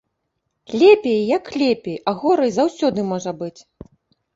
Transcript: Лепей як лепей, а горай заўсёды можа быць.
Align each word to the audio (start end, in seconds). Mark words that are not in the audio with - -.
Лепей 0.79 1.21
як 1.37 1.45
лепей, 1.65 2.03
а 2.09 2.17
горай 2.25 2.59
заўсёды 2.59 3.09
можа 3.15 3.41
быць. 3.45 3.57